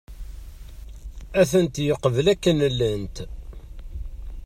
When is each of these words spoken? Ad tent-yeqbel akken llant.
Ad 1.39 1.47
tent-yeqbel 1.51 2.25
akken 2.33 2.57
llant. 2.73 3.15